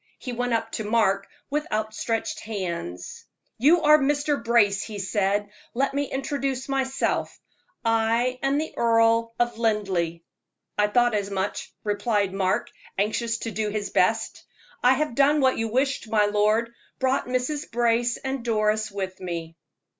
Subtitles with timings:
[0.17, 3.25] He went up to Mark with outstretched hands.
[3.59, 4.43] "You are Mr.
[4.43, 5.51] Brace," he said.
[5.75, 7.39] "Let me introduce myself
[7.85, 10.21] I am the Earl of Linleigh."
[10.75, 14.43] "I thought as much," replied Mark, anxious to do his best.
[14.81, 17.69] "I have done what you wished, my lord brought Mrs.
[17.69, 19.55] Brace and Doris with me."